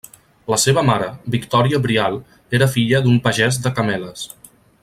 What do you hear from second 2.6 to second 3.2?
era filla